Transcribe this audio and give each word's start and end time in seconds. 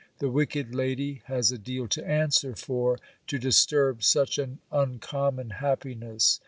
The 0.17 0.31
wicked 0.31 0.73
lady 0.73 1.21
has 1.25 1.51
a 1.51 1.59
deal 1.59 1.87
to 1.89 2.03
answer 2.03 2.55
for, 2.55 2.97
to 3.27 3.37
disturb 3.37 4.01
such 4.01 4.39
an 4.39 4.57
uncommon 4.71 5.51
happiness. 5.51 6.39